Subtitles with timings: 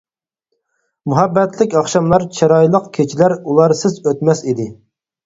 [1.11, 4.67] مۇھەببەتلىك ئاخشاملار، چىرايلىق كېچىلەر ئۇلارسىز ئۆتمەس ئىدى.